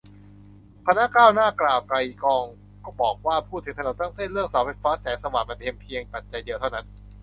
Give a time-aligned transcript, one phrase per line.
[0.87, 2.45] คณะก้าวหน้า กล่าว ไกลก้อง
[3.01, 6.85] บอกว่า พูดถึงถนนทั้งเส้น เรื่องเสาไฟฟ้าแสงสว่างมันเพียงปัจจัยเดียวเท่านั้น